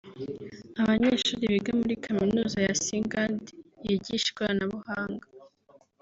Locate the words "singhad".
2.83-3.41